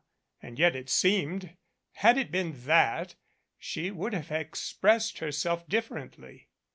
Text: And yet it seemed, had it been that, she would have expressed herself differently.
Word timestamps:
And 0.41 0.57
yet 0.57 0.75
it 0.75 0.89
seemed, 0.89 1.55
had 1.91 2.17
it 2.17 2.31
been 2.31 2.63
that, 2.65 3.13
she 3.59 3.91
would 3.91 4.13
have 4.15 4.31
expressed 4.31 5.19
herself 5.19 5.69
differently. 5.69 6.47